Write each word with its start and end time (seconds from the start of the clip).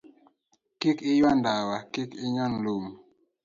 Kik 0.79 0.97
Iyua 1.11 1.31
Ndawa, 1.39 1.77
Kik 1.93 2.11
Inyon 2.25 2.53
Lum 2.63 2.85